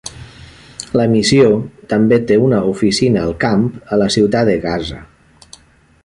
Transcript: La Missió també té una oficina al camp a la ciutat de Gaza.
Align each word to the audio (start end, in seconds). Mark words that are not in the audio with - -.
La 0.99 1.03
Missió 1.11 1.51
també 1.91 2.17
té 2.31 2.37
una 2.45 2.61
oficina 2.71 3.25
al 3.27 3.35
camp 3.45 3.67
a 3.97 3.99
la 4.05 4.11
ciutat 4.15 4.49
de 4.53 4.57
Gaza. 4.65 5.03